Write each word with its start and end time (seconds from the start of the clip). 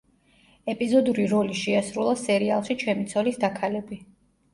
ეპიზოდური 0.71 1.25
როლი 1.33 1.57
შეასრულა 1.59 2.15
სერიალში 2.21 2.77
„ჩემი 2.85 3.05
ცოლის 3.13 3.39
დაქალები“. 3.45 4.01